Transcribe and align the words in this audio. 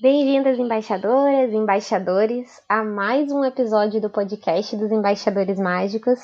Bem-vindas, 0.00 0.58
embaixadoras 0.58 1.52
e 1.52 1.56
embaixadores, 1.56 2.60
a 2.68 2.82
mais 2.82 3.30
um 3.30 3.44
episódio 3.44 4.00
do 4.00 4.10
podcast 4.10 4.74
dos 4.76 4.90
Embaixadores 4.90 5.60
Mágicos. 5.60 6.18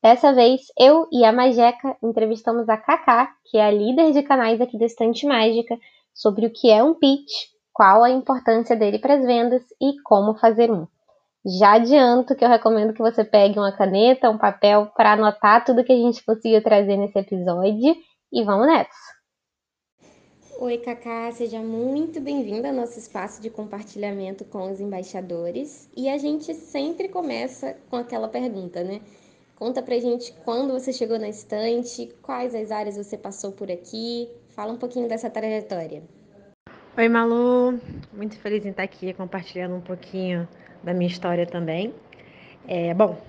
Dessa 0.00 0.32
vez, 0.32 0.60
eu 0.78 1.08
e 1.10 1.24
a 1.24 1.32
Majeca 1.32 1.96
entrevistamos 2.02 2.68
a 2.68 2.76
Kaká, 2.76 3.32
que 3.46 3.56
é 3.56 3.64
a 3.64 3.70
líder 3.70 4.12
de 4.12 4.22
canais 4.22 4.60
aqui 4.60 4.78
da 4.78 4.84
Estante 4.84 5.26
Mágica, 5.26 5.76
sobre 6.12 6.46
o 6.46 6.52
que 6.52 6.70
é 6.70 6.84
um 6.84 6.94
pitch, 6.94 7.32
qual 7.72 8.04
a 8.04 8.10
importância 8.10 8.76
dele 8.76 8.98
para 8.98 9.14
as 9.14 9.24
vendas 9.24 9.62
e 9.80 10.00
como 10.04 10.38
fazer 10.38 10.70
um. 10.70 10.86
Já 11.58 11.72
adianto 11.72 12.36
que 12.36 12.44
eu 12.44 12.48
recomendo 12.48 12.92
que 12.92 13.02
você 13.02 13.24
pegue 13.24 13.58
uma 13.58 13.72
caneta, 13.72 14.30
um 14.30 14.38
papel 14.38 14.92
para 14.94 15.14
anotar 15.14 15.64
tudo 15.64 15.82
que 15.82 15.92
a 15.92 15.96
gente 15.96 16.24
conseguiu 16.24 16.62
trazer 16.62 16.96
nesse 16.96 17.18
episódio 17.18 17.96
e 18.30 18.44
vamos 18.44 18.66
nessa! 18.66 19.13
Oi, 20.56 20.78
Cacá, 20.78 21.32
seja 21.32 21.58
muito 21.58 22.20
bem-vinda 22.20 22.68
ao 22.68 22.74
nosso 22.74 22.96
espaço 22.96 23.42
de 23.42 23.50
compartilhamento 23.50 24.44
com 24.44 24.70
os 24.70 24.80
embaixadores. 24.80 25.90
E 25.96 26.08
a 26.08 26.16
gente 26.16 26.54
sempre 26.54 27.08
começa 27.08 27.76
com 27.90 27.96
aquela 27.96 28.28
pergunta, 28.28 28.84
né? 28.84 29.00
Conta 29.56 29.82
pra 29.82 29.98
gente 29.98 30.32
quando 30.44 30.72
você 30.72 30.92
chegou 30.92 31.18
na 31.18 31.28
estante, 31.28 32.08
quais 32.22 32.54
as 32.54 32.70
áreas 32.70 32.96
você 32.96 33.18
passou 33.18 33.50
por 33.50 33.68
aqui. 33.68 34.28
Fala 34.50 34.72
um 34.72 34.76
pouquinho 34.76 35.08
dessa 35.08 35.28
trajetória. 35.28 36.04
Oi, 36.96 37.08
Malu. 37.08 37.80
Muito 38.12 38.38
feliz 38.38 38.64
em 38.64 38.70
estar 38.70 38.84
aqui 38.84 39.12
compartilhando 39.12 39.74
um 39.74 39.80
pouquinho 39.80 40.48
da 40.84 40.94
minha 40.94 41.10
história 41.10 41.46
também. 41.46 41.92
É, 42.68 42.94
bom, 42.94 43.20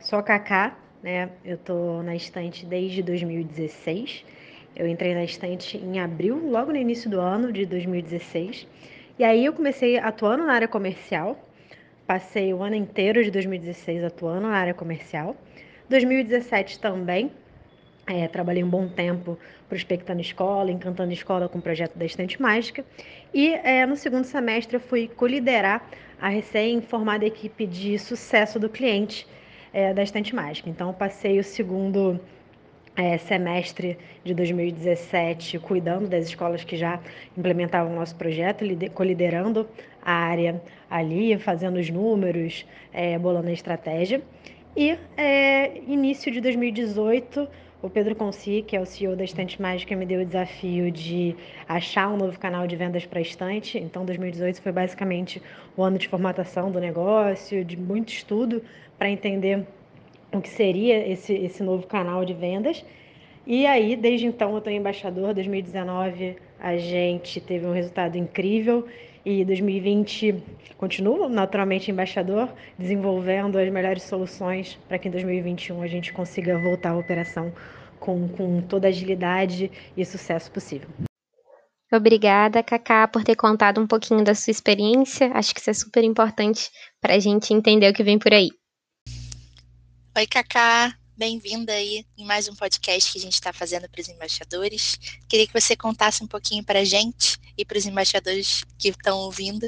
sou 0.00 0.18
a 0.18 0.22
Cacá, 0.22 0.78
né? 1.02 1.30
Eu 1.44 1.58
tô 1.58 2.02
na 2.02 2.16
estante 2.16 2.64
desde 2.64 3.02
2016 3.02 4.24
eu 4.74 4.86
entrei 4.86 5.14
na 5.14 5.24
estante 5.24 5.76
em 5.76 6.00
abril, 6.00 6.48
logo 6.50 6.70
no 6.70 6.78
início 6.78 7.10
do 7.10 7.20
ano 7.20 7.52
de 7.52 7.66
2016. 7.66 8.66
E 9.18 9.24
aí 9.24 9.44
eu 9.44 9.52
comecei 9.52 9.98
atuando 9.98 10.46
na 10.46 10.52
área 10.54 10.68
comercial. 10.68 11.38
Passei 12.06 12.54
o 12.54 12.62
ano 12.62 12.74
inteiro 12.74 13.22
de 13.22 13.30
2016 13.30 14.04
atuando 14.04 14.48
na 14.48 14.56
área 14.56 14.72
comercial. 14.72 15.36
2017 15.88 16.78
também. 16.78 17.30
É, 18.06 18.26
trabalhei 18.26 18.64
um 18.64 18.68
bom 18.68 18.88
tempo 18.88 19.38
prospectando 19.68 20.20
escola, 20.20 20.70
encantando 20.70 21.12
escola 21.12 21.48
com 21.48 21.58
o 21.58 21.62
projeto 21.62 21.96
da 21.96 22.04
Estante 22.04 22.40
Mágica. 22.40 22.84
E 23.32 23.52
é, 23.52 23.84
no 23.86 23.96
segundo 23.96 24.24
semestre 24.24 24.76
eu 24.76 24.80
fui 24.80 25.06
coliderar 25.08 25.84
a 26.20 26.28
recém-formada 26.28 27.24
equipe 27.24 27.66
de 27.66 27.98
sucesso 27.98 28.58
do 28.58 28.68
cliente 28.68 29.26
é, 29.72 29.92
da 29.92 30.02
Estante 30.02 30.34
Mágica. 30.34 30.68
Então 30.68 30.92
passei 30.92 31.38
o 31.38 31.44
segundo 31.44 32.18
é, 32.96 33.16
semestre 33.18 33.96
de 34.24 34.34
2017 34.34 35.58
cuidando 35.58 36.08
das 36.08 36.26
escolas 36.26 36.64
que 36.64 36.76
já 36.76 37.00
implementavam 37.36 37.92
o 37.92 37.96
nosso 37.96 38.14
projeto, 38.16 38.64
coliderando 38.94 39.68
a 40.02 40.12
área 40.12 40.60
ali, 40.90 41.36
fazendo 41.38 41.78
os 41.78 41.88
números, 41.88 42.66
é, 42.92 43.18
bolando 43.18 43.48
a 43.48 43.52
estratégia. 43.52 44.22
E 44.76 44.96
é, 45.16 45.78
início 45.86 46.30
de 46.30 46.40
2018, 46.40 47.48
o 47.82 47.88
Pedro 47.88 48.14
Consi, 48.14 48.62
que 48.66 48.76
é 48.76 48.80
o 48.80 48.86
CEO 48.86 49.16
da 49.16 49.24
Estante 49.24 49.60
Mágica, 49.60 49.96
me 49.96 50.04
deu 50.06 50.20
o 50.20 50.24
desafio 50.24 50.90
de 50.90 51.34
achar 51.68 52.08
um 52.08 52.16
novo 52.16 52.38
canal 52.38 52.66
de 52.66 52.76
vendas 52.76 53.06
para 53.06 53.18
a 53.18 53.22
estante. 53.22 53.78
Então, 53.78 54.04
2018 54.04 54.60
foi 54.60 54.70
basicamente 54.70 55.42
o 55.76 55.82
ano 55.82 55.98
de 55.98 56.06
formatação 56.06 56.70
do 56.70 56.78
negócio, 56.78 57.64
de 57.64 57.76
muito 57.76 58.10
estudo 58.10 58.62
para 58.98 59.10
entender 59.10 59.66
o 60.32 60.40
que 60.40 60.48
seria 60.48 61.06
esse, 61.06 61.32
esse 61.32 61.62
novo 61.62 61.86
canal 61.86 62.24
de 62.24 62.34
vendas. 62.34 62.84
E 63.46 63.66
aí, 63.66 63.96
desde 63.96 64.26
então, 64.26 64.52
eu 64.52 64.58
estou 64.58 64.72
embaixador. 64.72 65.34
2019 65.34 66.36
a 66.58 66.76
gente 66.76 67.40
teve 67.40 67.66
um 67.66 67.72
resultado 67.72 68.16
incrível 68.16 68.86
e 69.24 69.44
2020 69.44 70.42
continuo 70.76 71.28
naturalmente 71.28 71.90
embaixador, 71.90 72.48
desenvolvendo 72.78 73.58
as 73.58 73.70
melhores 73.70 74.02
soluções 74.02 74.78
para 74.88 74.98
que 74.98 75.08
em 75.08 75.10
2021 75.10 75.82
a 75.82 75.86
gente 75.86 76.12
consiga 76.12 76.58
voltar 76.58 76.90
à 76.90 76.96
operação 76.96 77.52
com, 77.98 78.28
com 78.28 78.62
toda 78.62 78.88
a 78.88 78.90
agilidade 78.90 79.70
e 79.96 80.04
sucesso 80.04 80.50
possível. 80.50 80.88
Obrigada, 81.92 82.62
Cacá, 82.62 83.08
por 83.08 83.24
ter 83.24 83.34
contado 83.34 83.80
um 83.80 83.86
pouquinho 83.86 84.22
da 84.22 84.34
sua 84.34 84.52
experiência. 84.52 85.30
Acho 85.34 85.52
que 85.52 85.60
isso 85.60 85.70
é 85.70 85.74
super 85.74 86.04
importante 86.04 86.70
para 87.00 87.14
a 87.14 87.18
gente 87.18 87.52
entender 87.52 87.90
o 87.90 87.92
que 87.92 88.04
vem 88.04 88.18
por 88.18 88.32
aí. 88.32 88.48
Oi, 90.20 90.26
Cacá. 90.26 90.94
Bem-vinda 91.16 91.72
aí 91.72 92.04
em 92.18 92.26
mais 92.26 92.46
um 92.46 92.54
podcast 92.54 93.10
que 93.10 93.16
a 93.16 93.22
gente 93.22 93.32
está 93.32 93.54
fazendo 93.54 93.88
para 93.88 94.02
os 94.02 94.08
embaixadores. 94.10 94.98
Queria 95.26 95.46
que 95.46 95.58
você 95.58 95.74
contasse 95.74 96.22
um 96.22 96.26
pouquinho 96.26 96.62
para 96.62 96.80
a 96.80 96.84
gente 96.84 97.38
e 97.56 97.64
para 97.64 97.78
os 97.78 97.86
embaixadores 97.86 98.62
que 98.78 98.90
estão 98.90 99.16
ouvindo 99.16 99.66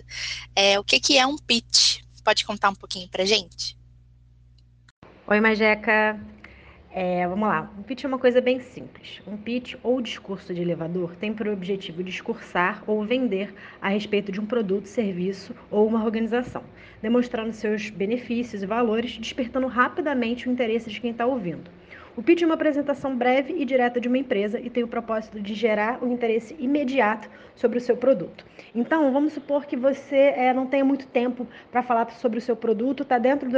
é, 0.55 0.79
o 0.79 0.85
que, 0.85 1.01
que 1.01 1.17
é 1.17 1.27
um 1.27 1.39
pitch. 1.39 2.03
Pode 2.23 2.45
contar 2.45 2.69
um 2.69 2.75
pouquinho 2.75 3.09
para 3.09 3.23
a 3.23 3.27
gente? 3.27 3.79
Oi, 5.27 5.41
Majeca. 5.41 6.21
É, 6.95 7.27
vamos 7.27 7.49
lá. 7.49 7.71
Um 7.79 7.83
pitch 7.83 8.05
é 8.05 8.07
uma 8.09 8.19
coisa 8.19 8.39
bem 8.39 8.61
simples. 8.61 9.23
Um 9.27 9.35
pitch 9.35 9.77
ou 9.83 9.99
discurso 10.03 10.53
de 10.53 10.61
elevador 10.61 11.17
tem 11.17 11.33
por 11.33 11.49
objetivo 11.49 12.05
discursar 12.05 12.85
ou 12.87 13.03
vender 13.03 13.55
a 13.81 13.89
respeito 13.89 14.31
de 14.31 14.39
um 14.39 14.45
produto, 14.45 14.87
serviço 14.87 15.55
ou 15.71 15.87
uma 15.87 16.05
organização, 16.05 16.63
demonstrando 17.01 17.51
seus 17.55 17.89
benefícios 17.89 18.63
e 18.63 18.67
valores, 18.67 19.17
despertando 19.17 19.67
rapidamente 19.69 20.47
o 20.47 20.53
interesse 20.53 20.91
de 20.91 21.01
quem 21.01 21.13
está 21.13 21.25
ouvindo. 21.25 21.71
O 22.15 22.23
pitch 22.23 22.43
é 22.43 22.45
uma 22.45 22.57
apresentação 22.57 23.17
breve 23.17 23.55
e 23.55 23.65
direta 23.65 23.99
de 23.99 24.07
uma 24.07 24.19
empresa 24.19 24.61
e 24.61 24.69
tem 24.69 24.83
o 24.83 24.89
propósito 24.89 25.41
de 25.41 25.55
gerar 25.55 26.05
um 26.05 26.13
interesse 26.13 26.55
imediato 26.59 27.27
sobre 27.55 27.79
o 27.79 27.81
seu 27.81 27.97
produto. 27.97 28.45
Então, 28.75 29.11
vamos 29.11 29.33
supor 29.33 29.65
que 29.65 29.79
você 29.79 30.35
é, 30.37 30.53
não 30.53 30.67
tenha 30.67 30.85
muito 30.85 31.07
tempo 31.07 31.47
para 31.71 31.83
falar 31.83 32.11
sobre 32.11 32.39
o 32.39 32.43
seu 32.43 32.55
produto, 32.55 33.03
está 33.03 33.17
dentro 33.17 33.49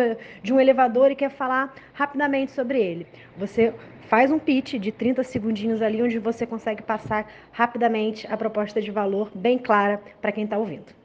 de 0.40 0.52
um 0.52 0.60
elevador 0.60 1.10
e 1.10 1.16
quer 1.16 1.30
falar 1.30 1.74
rapidamente 1.92 2.52
sobre 2.52 2.80
ele. 2.80 3.08
Você 3.36 3.74
faz 4.02 4.30
um 4.30 4.38
pitch 4.38 4.74
de 4.74 4.92
30 4.92 5.24
segundinhos 5.24 5.82
ali, 5.82 6.00
onde 6.00 6.20
você 6.20 6.46
consegue 6.46 6.80
passar 6.80 7.28
rapidamente 7.50 8.24
a 8.32 8.36
proposta 8.36 8.80
de 8.80 8.92
valor 8.92 9.32
bem 9.34 9.58
clara 9.58 10.00
para 10.22 10.30
quem 10.30 10.44
está 10.44 10.56
ouvindo. 10.56 11.03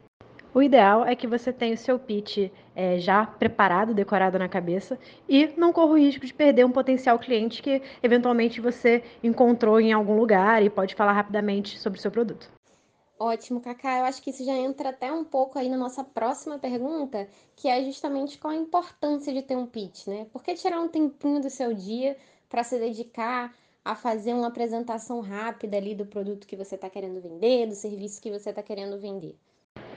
O 0.52 0.64
ideal 0.64 1.06
é 1.06 1.16
que 1.16 1.28
você 1.28 1.54
tenha 1.54 1.76
o 1.76 1.78
seu 1.78 2.00
pitch 2.00 2.52
é, 2.76 2.98
já 2.98 3.24
preparado, 3.24 3.94
decorado 3.94 4.40
na 4.40 4.50
cabeça 4.50 4.98
e 5.28 5.48
não 5.56 5.72
corra 5.72 5.92
o 5.92 5.98
risco 5.98 6.26
de 6.26 6.34
perder 6.34 6.66
um 6.66 6.72
potencial 6.72 7.20
cliente 7.20 7.62
que 7.62 7.84
eventualmente 8.02 8.60
você 8.60 9.04
encontrou 9.24 9.80
em 9.80 9.94
algum 9.94 10.18
lugar 10.18 10.64
e 10.64 10.70
pode 10.70 10.96
falar 10.96 11.14
rapidamente 11.14 11.78
sobre 11.78 12.00
o 12.00 12.02
seu 12.02 12.10
produto. 12.10 12.50
Ótimo, 13.20 13.60
Cacá. 13.62 14.00
Eu 14.00 14.06
acho 14.06 14.24
que 14.24 14.32
isso 14.32 14.44
já 14.44 14.54
entra 14.54 14.90
até 14.90 15.12
um 15.12 15.24
pouco 15.24 15.60
aí 15.60 15.70
na 15.70 15.78
nossa 15.78 16.04
próxima 16.04 16.58
pergunta, 16.58 17.28
que 17.56 17.68
é 17.68 17.84
justamente 17.84 18.38
qual 18.40 18.54
a 18.54 18.58
importância 18.58 19.32
de 19.32 19.44
ter 19.44 19.56
um 19.56 19.68
pitch, 19.68 20.08
né? 20.08 20.26
Por 20.32 20.42
que 20.42 20.56
tirar 20.56 20.80
um 20.80 20.88
tempinho 20.88 21.42
do 21.42 21.50
seu 21.50 21.74
dia 21.74 22.18
para 22.48 22.64
se 22.64 22.80
dedicar 22.80 23.54
a 23.86 23.94
fazer 23.94 24.34
uma 24.34 24.48
apresentação 24.48 25.20
rápida 25.20 25.78
ali 25.78 25.94
do 25.94 26.06
produto 26.06 26.48
que 26.48 26.56
você 26.56 26.76
está 26.76 26.90
querendo 26.90 27.22
vender, 27.22 27.68
do 27.68 27.76
serviço 27.76 28.22
que 28.22 28.32
você 28.32 28.50
está 28.50 28.64
querendo 28.64 28.98
vender? 28.98 29.36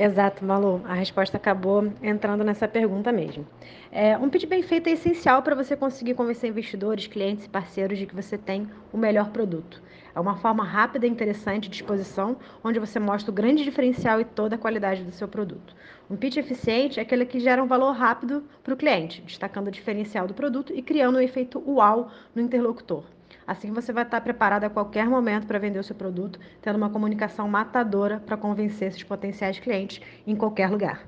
Exato, 0.05 0.45
Malu. 0.45 0.81
A 0.85 0.95
resposta 0.95 1.37
acabou 1.37 1.93
entrando 2.03 2.43
nessa 2.43 2.67
pergunta 2.67 3.13
mesmo. 3.13 3.47
É, 3.93 4.19
um 4.19 4.29
pitch 4.29 4.47
bem 4.47 4.61
feito 4.61 4.89
é 4.89 4.95
essencial 4.95 5.45
para 5.45 5.55
você 5.55 5.77
conseguir 5.77 6.15
convencer 6.15 6.51
investidores, 6.51 7.07
clientes 7.07 7.45
e 7.45 7.49
parceiros 7.49 7.97
de 7.97 8.05
que 8.05 8.13
você 8.13 8.37
tem 8.37 8.69
o 8.93 8.99
melhor 8.99 9.31
produto. 9.31 9.81
É 10.13 10.19
uma 10.19 10.35
forma 10.35 10.65
rápida 10.65 11.07
e 11.07 11.09
interessante 11.09 11.69
de 11.69 11.77
exposição, 11.77 12.37
onde 12.65 12.81
você 12.81 12.99
mostra 12.99 13.31
o 13.31 13.35
grande 13.35 13.63
diferencial 13.63 14.21
e 14.21 14.25
toda 14.25 14.57
a 14.57 14.59
qualidade 14.59 15.05
do 15.05 15.13
seu 15.13 15.29
produto. 15.29 15.73
Um 16.11 16.17
pitch 16.17 16.37
eficiente 16.37 16.99
é 16.99 17.03
aquele 17.05 17.25
que 17.25 17.39
gera 17.39 17.63
um 17.63 17.69
valor 17.69 17.93
rápido 17.93 18.43
para 18.65 18.75
o 18.75 18.77
cliente, 18.77 19.23
destacando 19.23 19.69
o 19.69 19.71
diferencial 19.71 20.27
do 20.27 20.35
produto 20.35 20.73
e 20.75 20.83
criando 20.83 21.19
um 21.19 21.21
efeito 21.21 21.63
uau 21.65 22.11
no 22.35 22.43
interlocutor. 22.43 23.05
Assim 23.47 23.73
você 23.73 23.93
vai 23.93 24.05
estar 24.05 24.21
preparado 24.21 24.65
a 24.65 24.71
qualquer 24.71 25.07
momento 25.07 25.47
para 25.47 25.59
vender 25.59 25.79
o 25.79 25.85
seu 25.85 25.97
produto, 25.97 26.39
tendo 26.61 26.77
uma 26.77 26.91
comunicação 26.91 27.49
matadora 27.49 28.21
para 28.21 28.37
convencer 28.37 28.89
esses 28.89 29.03
potenciais 29.03 29.59
clientes 29.59 30.01
em 30.27 30.37
qualquer 30.37 30.71
lugar. 30.71 31.07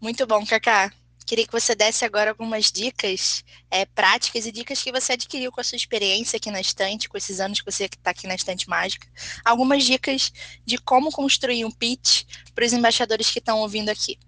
Muito 0.00 0.26
bom, 0.26 0.44
Cacá. 0.46 0.92
Queria 1.26 1.46
que 1.46 1.52
você 1.52 1.74
desse 1.74 2.06
agora 2.06 2.30
algumas 2.30 2.72
dicas 2.72 3.44
é, 3.70 3.84
práticas 3.84 4.46
e 4.46 4.52
dicas 4.52 4.82
que 4.82 4.90
você 4.90 5.12
adquiriu 5.12 5.52
com 5.52 5.60
a 5.60 5.64
sua 5.64 5.76
experiência 5.76 6.38
aqui 6.38 6.50
na 6.50 6.58
estante, 6.58 7.06
com 7.06 7.18
esses 7.18 7.38
anos 7.38 7.60
que 7.60 7.70
você 7.70 7.84
está 7.84 8.12
aqui 8.12 8.26
na 8.26 8.34
estante 8.34 8.66
mágica. 8.66 9.06
Algumas 9.44 9.84
dicas 9.84 10.32
de 10.64 10.78
como 10.78 11.12
construir 11.12 11.66
um 11.66 11.70
pitch 11.70 12.24
para 12.54 12.64
os 12.64 12.72
embaixadores 12.72 13.30
que 13.30 13.40
estão 13.40 13.58
ouvindo 13.58 13.90
aqui. 13.90 14.18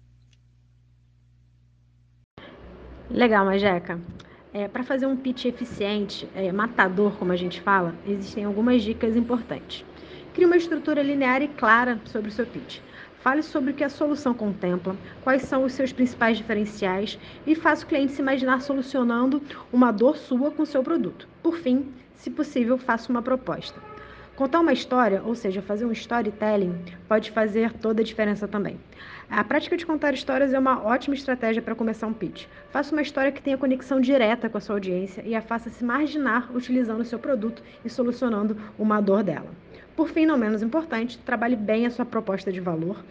Legal, 3.09 3.45
Majeca. 3.45 3.99
É, 4.53 4.67
Para 4.67 4.83
fazer 4.83 5.05
um 5.05 5.15
pitch 5.15 5.45
eficiente, 5.45 6.27
é, 6.35 6.51
matador, 6.51 7.13
como 7.17 7.31
a 7.31 7.37
gente 7.37 7.61
fala, 7.61 7.95
existem 8.05 8.43
algumas 8.43 8.83
dicas 8.83 9.15
importantes. 9.15 9.85
Crie 10.33 10.45
uma 10.45 10.57
estrutura 10.57 11.01
linear 11.01 11.41
e 11.41 11.47
clara 11.47 12.01
sobre 12.03 12.27
o 12.29 12.33
seu 12.33 12.45
pitch. 12.45 12.79
Fale 13.21 13.43
sobre 13.43 13.71
o 13.71 13.73
que 13.73 13.83
a 13.83 13.89
solução 13.89 14.33
contempla, 14.33 14.97
quais 15.23 15.43
são 15.43 15.63
os 15.63 15.71
seus 15.71 15.93
principais 15.93 16.37
diferenciais 16.37 17.17
e 17.47 17.55
faça 17.55 17.85
o 17.85 17.87
cliente 17.87 18.11
se 18.11 18.21
imaginar 18.21 18.61
solucionando 18.61 19.41
uma 19.71 19.89
dor 19.89 20.17
sua 20.17 20.51
com 20.51 20.63
o 20.63 20.65
seu 20.65 20.83
produto. 20.83 21.29
Por 21.41 21.55
fim, 21.55 21.87
se 22.15 22.29
possível, 22.29 22.77
faça 22.77 23.09
uma 23.09 23.21
proposta. 23.21 23.90
Contar 24.35 24.61
uma 24.61 24.73
história, 24.73 25.21
ou 25.23 25.35
seja, 25.35 25.61
fazer 25.61 25.85
um 25.85 25.91
storytelling, 25.91 26.73
pode 27.07 27.31
fazer 27.31 27.73
toda 27.73 28.01
a 28.01 28.05
diferença 28.05 28.47
também. 28.47 28.79
A 29.29 29.43
prática 29.43 29.77
de 29.77 29.85
contar 29.85 30.13
histórias 30.13 30.53
é 30.53 30.59
uma 30.59 30.83
ótima 30.83 31.13
estratégia 31.13 31.61
para 31.61 31.75
começar 31.75 32.07
um 32.07 32.13
pitch. 32.13 32.45
Faça 32.71 32.93
uma 32.93 33.01
história 33.01 33.31
que 33.31 33.41
tenha 33.41 33.57
conexão 33.57 33.99
direta 33.99 34.49
com 34.49 34.57
a 34.57 34.61
sua 34.61 34.75
audiência 34.75 35.21
e 35.25 35.35
a 35.35 35.41
faça 35.41 35.69
se 35.69 35.83
marginar 35.83 36.49
utilizando 36.55 37.01
o 37.01 37.05
seu 37.05 37.19
produto 37.19 37.61
e 37.83 37.89
solucionando 37.89 38.57
uma 38.79 39.01
dor 39.01 39.21
dela. 39.21 39.49
Por 39.95 40.09
fim, 40.09 40.25
não 40.25 40.37
menos 40.37 40.63
importante, 40.63 41.19
trabalhe 41.19 41.55
bem 41.55 41.85
a 41.85 41.91
sua 41.91 42.05
proposta 42.05 42.51
de 42.51 42.59
valor 42.59 43.03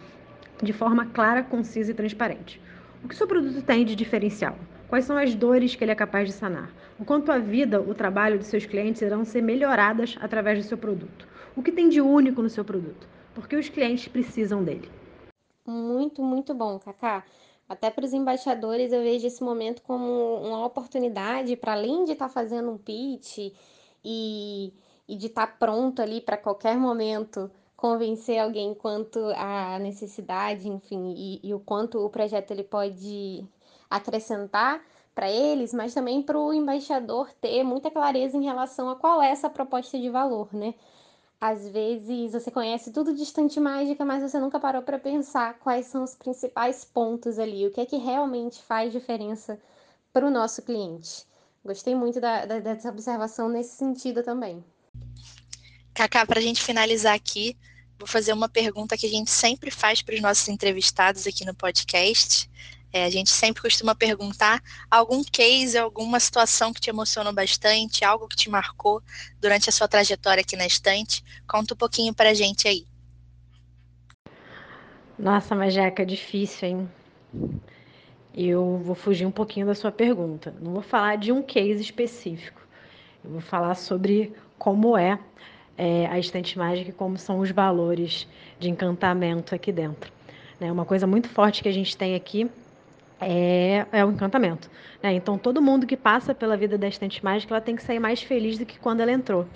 de 0.61 0.73
forma 0.73 1.05
clara, 1.07 1.43
concisa 1.43 1.91
e 1.91 1.95
transparente. 1.95 2.61
O 3.03 3.07
que 3.07 3.15
seu 3.15 3.27
produto 3.27 3.61
tem 3.63 3.83
de 3.83 3.95
diferencial? 3.95 4.55
Quais 4.91 5.05
são 5.05 5.17
as 5.17 5.33
dores 5.33 5.73
que 5.73 5.85
ele 5.85 5.93
é 5.93 5.95
capaz 5.95 6.27
de 6.27 6.33
sanar? 6.33 6.69
O 6.99 7.05
quanto 7.05 7.31
a 7.31 7.37
vida, 7.37 7.79
o 7.79 7.95
trabalho 7.95 8.37
de 8.37 8.43
seus 8.43 8.65
clientes 8.65 9.01
irão 9.01 9.23
ser 9.23 9.41
melhoradas 9.41 10.17
através 10.19 10.59
do 10.59 10.67
seu 10.67 10.77
produto? 10.77 11.25
O 11.55 11.63
que 11.63 11.71
tem 11.71 11.87
de 11.87 12.01
único 12.01 12.41
no 12.41 12.49
seu 12.49 12.65
produto? 12.65 13.07
Porque 13.33 13.55
os 13.55 13.69
clientes 13.69 14.09
precisam 14.09 14.61
dele. 14.61 14.91
Muito, 15.65 16.21
muito 16.21 16.53
bom, 16.53 16.77
Kaká. 16.77 17.23
Até 17.69 17.89
para 17.89 18.03
os 18.03 18.11
embaixadores, 18.11 18.91
eu 18.91 19.01
vejo 19.01 19.25
esse 19.25 19.41
momento 19.41 19.81
como 19.81 20.35
uma 20.41 20.65
oportunidade 20.65 21.55
para, 21.55 21.71
além 21.71 22.03
de 22.03 22.11
estar 22.11 22.27
tá 22.27 22.33
fazendo 22.33 22.69
um 22.71 22.77
pitch 22.77 23.53
e, 24.03 24.73
e 25.07 25.15
de 25.15 25.27
estar 25.27 25.47
tá 25.47 25.55
pronto 25.57 26.01
ali 26.01 26.19
para 26.19 26.35
qualquer 26.35 26.75
momento 26.75 27.49
convencer 27.77 28.39
alguém 28.39 28.73
quanto 28.73 29.19
à 29.37 29.79
necessidade, 29.79 30.67
enfim, 30.67 31.13
e, 31.15 31.39
e 31.41 31.53
o 31.53 31.61
quanto 31.61 31.97
o 31.97 32.09
projeto 32.09 32.51
ele 32.51 32.63
pode 32.63 33.47
acrescentar 33.91 34.81
para 35.13 35.29
eles, 35.29 35.73
mas 35.73 35.93
também 35.93 36.21
para 36.21 36.39
o 36.39 36.53
embaixador 36.53 37.29
ter 37.41 37.63
muita 37.63 37.91
clareza 37.91 38.37
em 38.37 38.43
relação 38.43 38.89
a 38.89 38.95
qual 38.95 39.21
é 39.21 39.29
essa 39.29 39.49
proposta 39.49 39.99
de 39.99 40.09
valor, 40.09 40.47
né? 40.53 40.73
Às 41.39 41.67
vezes 41.67 42.31
você 42.33 42.49
conhece 42.49 42.91
tudo 42.91 43.13
de 43.13 43.23
estante 43.23 43.59
mágica, 43.59 44.05
mas 44.05 44.21
você 44.21 44.39
nunca 44.39 44.59
parou 44.59 44.83
para 44.83 44.99
pensar 44.99 45.55
quais 45.59 45.87
são 45.87 46.03
os 46.03 46.15
principais 46.15 46.85
pontos 46.85 47.37
ali, 47.37 47.67
o 47.67 47.71
que 47.71 47.81
é 47.81 47.85
que 47.85 47.97
realmente 47.97 48.61
faz 48.61 48.91
diferença 48.91 49.59
para 50.13 50.25
o 50.25 50.29
nosso 50.29 50.61
cliente. 50.61 51.25
Gostei 51.65 51.95
muito 51.95 52.21
da, 52.21 52.45
da, 52.45 52.59
dessa 52.59 52.89
observação 52.89 53.49
nesse 53.49 53.75
sentido 53.75 54.23
também. 54.23 54.63
Cacá, 55.93 56.25
para 56.25 56.39
a 56.39 56.41
gente 56.41 56.63
finalizar 56.63 57.15
aqui, 57.15 57.57
vou 57.99 58.07
fazer 58.07 58.33
uma 58.33 58.49
pergunta 58.49 58.97
que 58.97 59.05
a 59.05 59.09
gente 59.09 59.29
sempre 59.29 59.69
faz 59.69 60.01
para 60.01 60.15
os 60.15 60.21
nossos 60.21 60.47
entrevistados 60.47 61.27
aqui 61.27 61.45
no 61.45 61.53
podcast. 61.53 62.49
É, 62.93 63.05
a 63.05 63.09
gente 63.09 63.29
sempre 63.29 63.61
costuma 63.61 63.95
perguntar 63.95 64.61
algum 64.89 65.23
case, 65.23 65.77
alguma 65.77 66.19
situação 66.19 66.73
que 66.73 66.81
te 66.81 66.89
emocionou 66.89 67.33
bastante, 67.33 68.03
algo 68.03 68.27
que 68.27 68.35
te 68.35 68.49
marcou 68.49 69.01
durante 69.39 69.69
a 69.69 69.71
sua 69.71 69.87
trajetória 69.87 70.41
aqui 70.41 70.55
na 70.55 70.65
estante. 70.65 71.23
Conta 71.47 71.73
um 71.73 71.77
pouquinho 71.77 72.13
para 72.13 72.31
a 72.31 72.33
gente 72.33 72.67
aí. 72.67 72.85
Nossa, 75.17 75.55
mas 75.55 75.73
Jeca, 75.73 76.01
é 76.01 76.05
difícil, 76.05 76.67
hein? 76.67 76.89
Eu 78.33 78.81
vou 78.83 78.95
fugir 78.95 79.25
um 79.25 79.31
pouquinho 79.31 79.65
da 79.65 79.75
sua 79.75 79.91
pergunta. 79.91 80.53
Não 80.59 80.73
vou 80.73 80.81
falar 80.81 81.17
de 81.17 81.31
um 81.31 81.41
case 81.43 81.81
específico. 81.81 82.61
Eu 83.23 83.31
vou 83.31 83.41
falar 83.41 83.75
sobre 83.75 84.33
como 84.57 84.97
é, 84.97 85.19
é 85.77 86.07
a 86.07 86.17
estante 86.17 86.57
mágica 86.57 86.89
e 86.89 86.93
como 86.93 87.17
são 87.17 87.39
os 87.39 87.51
valores 87.51 88.27
de 88.59 88.69
encantamento 88.69 89.53
aqui 89.53 89.71
dentro. 89.71 90.11
Né? 90.59 90.71
Uma 90.71 90.85
coisa 90.85 91.05
muito 91.05 91.29
forte 91.29 91.61
que 91.61 91.69
a 91.69 91.73
gente 91.73 91.95
tem 91.95 92.15
aqui 92.15 92.49
é, 93.21 93.85
é 93.91 94.03
o 94.03 94.11
encantamento. 94.11 94.69
Né? 95.01 95.13
Então, 95.13 95.37
todo 95.37 95.61
mundo 95.61 95.85
que 95.85 95.95
passa 95.95 96.33
pela 96.33 96.57
vida 96.57 96.77
da 96.77 96.87
estante 96.87 97.23
mágica, 97.23 97.53
ela 97.53 97.61
tem 97.61 97.75
que 97.75 97.83
sair 97.83 97.99
mais 97.99 98.21
feliz 98.21 98.57
do 98.57 98.65
que 98.65 98.79
quando 98.79 99.01
ela 99.01 99.11
entrou. 99.11 99.47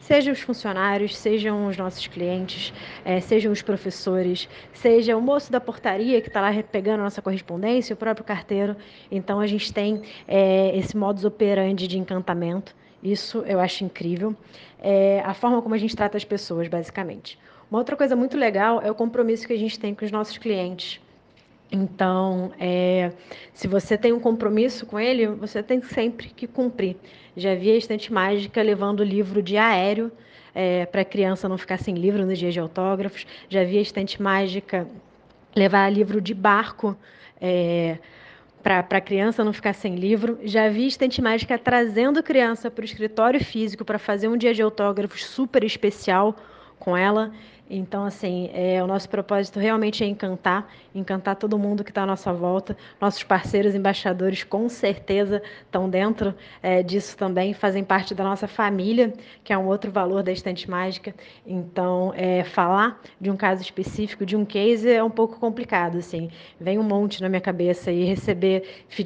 Sejam 0.00 0.32
os 0.32 0.40
funcionários, 0.40 1.16
sejam 1.16 1.66
os 1.66 1.76
nossos 1.76 2.06
clientes, 2.06 2.72
é, 3.04 3.20
sejam 3.20 3.52
os 3.52 3.60
professores, 3.60 4.48
seja 4.72 5.16
o 5.16 5.20
moço 5.20 5.50
da 5.50 5.60
portaria 5.60 6.20
que 6.20 6.28
está 6.28 6.40
lá 6.40 6.50
pegando 6.62 7.00
a 7.00 7.04
nossa 7.04 7.20
correspondência, 7.20 7.94
o 7.94 7.96
próprio 7.96 8.24
carteiro. 8.24 8.76
Então, 9.10 9.40
a 9.40 9.46
gente 9.46 9.72
tem 9.72 10.02
é, 10.26 10.76
esse 10.78 10.96
modus 10.96 11.24
operandi 11.24 11.86
de 11.86 11.98
encantamento. 11.98 12.74
Isso 13.02 13.44
eu 13.46 13.60
acho 13.60 13.84
incrível. 13.84 14.34
É, 14.80 15.20
a 15.24 15.34
forma 15.34 15.60
como 15.60 15.74
a 15.74 15.78
gente 15.78 15.94
trata 15.94 16.16
as 16.16 16.24
pessoas, 16.24 16.68
basicamente. 16.68 17.38
Uma 17.70 17.80
outra 17.80 17.96
coisa 17.96 18.16
muito 18.16 18.36
legal 18.36 18.80
é 18.80 18.90
o 18.90 18.94
compromisso 18.94 19.46
que 19.46 19.52
a 19.52 19.58
gente 19.58 19.78
tem 19.78 19.94
com 19.94 20.04
os 20.04 20.10
nossos 20.10 20.38
clientes. 20.38 21.00
Então, 21.70 22.50
é, 22.58 23.12
se 23.52 23.68
você 23.68 23.98
tem 23.98 24.12
um 24.12 24.20
compromisso 24.20 24.86
com 24.86 24.98
ele, 24.98 25.26
você 25.26 25.62
tem 25.62 25.82
sempre 25.82 26.28
que 26.28 26.46
cumprir. 26.46 26.96
Já 27.36 27.54
vi 27.54 27.70
a 27.70 27.76
estante 27.76 28.12
mágica 28.12 28.62
levando 28.62 29.04
livro 29.04 29.42
de 29.42 29.56
aéreo 29.56 30.10
é, 30.54 30.86
para 30.86 31.02
a 31.02 31.04
criança 31.04 31.48
não 31.48 31.58
ficar 31.58 31.78
sem 31.78 31.94
livro 31.94 32.24
no 32.24 32.34
dia 32.34 32.50
de 32.50 32.58
autógrafos. 32.58 33.26
Já 33.48 33.64
vi 33.64 33.78
a 33.78 33.82
estante 33.82 34.20
mágica 34.20 34.88
levar 35.54 35.90
livro 35.92 36.20
de 36.20 36.32
barco 36.32 36.96
é, 37.40 37.98
para 38.62 38.80
a 38.80 39.00
criança 39.00 39.44
não 39.44 39.52
ficar 39.52 39.74
sem 39.74 39.94
livro. 39.94 40.38
Já 40.42 40.68
vi 40.68 40.86
estante 40.86 41.20
mágica 41.20 41.58
trazendo 41.58 42.22
criança 42.22 42.70
para 42.70 42.82
o 42.82 42.84
escritório 42.84 43.44
físico 43.44 43.84
para 43.84 43.98
fazer 43.98 44.28
um 44.28 44.36
dia 44.36 44.54
de 44.54 44.62
autógrafos 44.62 45.24
super 45.24 45.62
especial 45.62 46.34
com 46.78 46.96
ela. 46.96 47.32
Então, 47.70 48.04
assim, 48.04 48.48
é, 48.54 48.82
o 48.82 48.86
nosso 48.86 49.08
propósito 49.10 49.60
realmente 49.60 50.02
é 50.02 50.06
encantar, 50.06 50.72
encantar 50.94 51.36
todo 51.36 51.58
mundo 51.58 51.84
que 51.84 51.90
está 51.90 52.02
à 52.02 52.06
nossa 52.06 52.32
volta. 52.32 52.74
Nossos 52.98 53.22
parceiros 53.22 53.74
embaixadores, 53.74 54.42
com 54.42 54.68
certeza, 54.70 55.42
estão 55.64 55.88
dentro 55.88 56.34
é, 56.62 56.82
disso 56.82 57.16
também, 57.16 57.52
fazem 57.52 57.84
parte 57.84 58.14
da 58.14 58.24
nossa 58.24 58.48
família, 58.48 59.12
que 59.44 59.52
é 59.52 59.58
um 59.58 59.66
outro 59.66 59.90
valor 59.90 60.22
da 60.22 60.32
Estante 60.32 60.68
Mágica. 60.70 61.14
Então, 61.46 62.14
é, 62.16 62.42
falar 62.42 63.00
de 63.20 63.30
um 63.30 63.36
caso 63.36 63.60
específico, 63.60 64.24
de 64.24 64.34
um 64.34 64.46
case, 64.46 64.90
é 64.90 65.04
um 65.04 65.10
pouco 65.10 65.38
complicado, 65.38 65.98
assim. 65.98 66.30
Vem 66.58 66.78
um 66.78 66.82
monte 66.82 67.20
na 67.20 67.28
minha 67.28 67.40
cabeça 67.40 67.92
e 67.92 68.02
receber, 68.04 68.62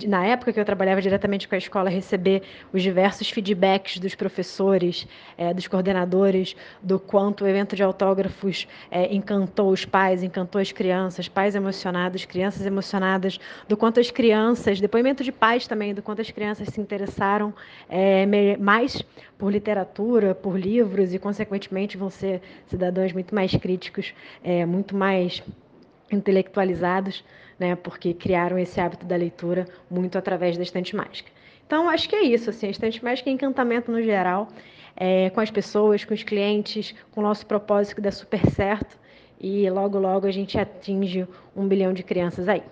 na 0.06 0.24
época 0.24 0.52
que 0.52 0.60
eu 0.60 0.64
trabalhava 0.64 1.02
diretamente 1.02 1.48
com 1.48 1.56
a 1.56 1.58
escola, 1.58 1.90
receber 1.90 2.42
os 2.72 2.80
diversos 2.80 3.28
feedbacks 3.28 3.98
dos 3.98 4.14
professores, 4.14 5.08
é, 5.36 5.52
dos 5.52 5.66
coordenadores, 5.66 6.54
do 6.80 7.00
quanto 7.00 7.42
o 7.42 7.48
evento 7.48 7.74
de 7.74 7.82
autógrafos 7.82 8.51
é, 8.90 9.14
encantou 9.14 9.70
os 9.70 9.84
pais, 9.84 10.22
encantou 10.22 10.60
as 10.60 10.72
crianças, 10.72 11.28
pais 11.28 11.54
emocionados, 11.54 12.24
crianças 12.24 12.64
emocionadas, 12.64 13.38
do 13.68 13.76
quanto 13.76 14.00
as 14.00 14.10
crianças, 14.10 14.80
depoimento 14.80 15.24
de 15.24 15.32
pais 15.32 15.66
também, 15.66 15.94
do 15.94 16.02
quanto 16.02 16.20
as 16.20 16.30
crianças 16.30 16.68
se 16.68 16.80
interessaram 16.80 17.52
é, 17.88 18.56
mais 18.56 19.02
por 19.38 19.50
literatura, 19.50 20.34
por 20.34 20.58
livros 20.58 21.12
e, 21.12 21.18
consequentemente, 21.18 21.96
vão 21.96 22.10
ser 22.10 22.40
cidadãos 22.66 23.12
muito 23.12 23.34
mais 23.34 23.54
críticos, 23.54 24.14
é, 24.42 24.64
muito 24.64 24.96
mais 24.96 25.42
intelectualizados, 26.10 27.24
né, 27.58 27.74
porque 27.76 28.12
criaram 28.12 28.58
esse 28.58 28.80
hábito 28.80 29.06
da 29.06 29.16
leitura 29.16 29.66
muito 29.90 30.18
através 30.18 30.56
da 30.56 30.62
estante 30.62 30.94
mágica. 30.94 31.30
Então, 31.66 31.88
acho 31.88 32.08
que 32.08 32.14
é 32.14 32.22
isso, 32.22 32.50
assim, 32.50 32.66
a 32.66 32.70
estante 32.70 33.02
mágica 33.02 33.30
é 33.30 33.32
encantamento 33.32 33.90
no 33.90 34.02
geral, 34.02 34.48
é, 34.96 35.30
com 35.30 35.40
as 35.40 35.50
pessoas, 35.50 36.04
com 36.04 36.14
os 36.14 36.22
clientes, 36.22 36.94
com 37.10 37.20
o 37.20 37.22
nosso 37.22 37.46
propósito 37.46 37.96
que 37.96 38.00
dá 38.00 38.12
super 38.12 38.44
certo 38.50 38.98
e 39.38 39.68
logo, 39.70 39.98
logo 39.98 40.26
a 40.26 40.30
gente 40.30 40.58
atinge 40.58 41.26
um 41.56 41.66
bilhão 41.66 41.92
de 41.92 42.02
crianças 42.02 42.48
aí. 42.48 42.62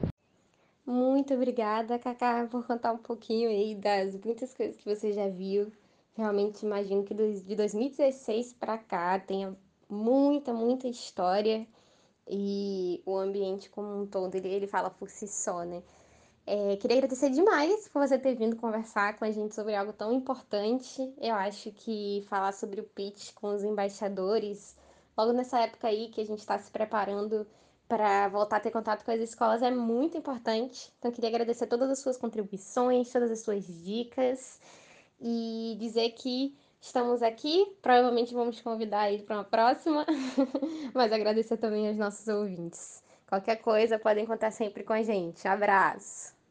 Muito 0.86 1.34
obrigada, 1.34 1.98
Cacá, 1.98 2.46
por 2.50 2.66
contar 2.66 2.92
um 2.92 2.98
pouquinho 2.98 3.48
aí 3.48 3.74
das 3.74 4.16
muitas 4.24 4.54
coisas 4.54 4.76
que 4.76 4.84
você 4.84 5.12
já 5.12 5.28
viu. 5.28 5.72
Realmente 6.16 6.64
imagino 6.64 7.04
que 7.04 7.14
de 7.14 7.54
2016 7.54 8.54
para 8.54 8.76
cá 8.78 9.18
tenha 9.18 9.56
muita, 9.88 10.52
muita 10.52 10.88
história 10.88 11.66
e 12.28 13.02
o 13.04 13.16
ambiente 13.16 13.68
como 13.70 14.02
um 14.02 14.06
todo, 14.06 14.34
ele, 14.36 14.48
ele 14.48 14.66
fala 14.66 14.90
por 14.90 15.08
si 15.08 15.26
só, 15.26 15.64
né? 15.64 15.82
É, 16.52 16.76
queria 16.78 16.96
agradecer 16.96 17.30
demais 17.30 17.88
por 17.90 18.04
você 18.04 18.18
ter 18.18 18.34
vindo 18.34 18.56
conversar 18.56 19.16
com 19.16 19.24
a 19.24 19.30
gente 19.30 19.54
sobre 19.54 19.72
algo 19.76 19.92
tão 19.92 20.12
importante. 20.12 21.14
Eu 21.20 21.36
acho 21.36 21.70
que 21.70 22.24
falar 22.28 22.50
sobre 22.50 22.80
o 22.80 22.84
pitch 22.84 23.32
com 23.34 23.54
os 23.54 23.62
embaixadores, 23.62 24.76
logo 25.16 25.32
nessa 25.32 25.60
época 25.60 25.86
aí 25.86 26.08
que 26.08 26.20
a 26.20 26.26
gente 26.26 26.40
está 26.40 26.58
se 26.58 26.68
preparando 26.68 27.46
para 27.86 28.26
voltar 28.28 28.56
a 28.56 28.60
ter 28.60 28.72
contato 28.72 29.04
com 29.04 29.12
as 29.12 29.20
escolas, 29.20 29.62
é 29.62 29.70
muito 29.70 30.18
importante. 30.18 30.92
Então, 30.98 31.12
queria 31.12 31.30
agradecer 31.30 31.68
todas 31.68 31.88
as 31.88 32.00
suas 32.00 32.16
contribuições, 32.16 33.12
todas 33.12 33.30
as 33.30 33.42
suas 33.42 33.64
dicas 33.64 34.60
e 35.20 35.76
dizer 35.78 36.10
que 36.14 36.52
estamos 36.80 37.22
aqui. 37.22 37.64
Provavelmente 37.80 38.34
vamos 38.34 38.56
te 38.56 38.64
convidar 38.64 39.02
aí 39.02 39.22
para 39.22 39.36
uma 39.36 39.44
próxima, 39.44 40.04
mas 40.92 41.12
agradecer 41.12 41.58
também 41.58 41.86
aos 41.86 41.96
nossos 41.96 42.26
ouvintes. 42.26 43.04
Qualquer 43.28 43.56
coisa, 43.62 44.00
podem 44.00 44.26
contar 44.26 44.50
sempre 44.50 44.82
com 44.82 44.92
a 44.92 45.02
gente. 45.04 45.46
Abraço! 45.46 46.39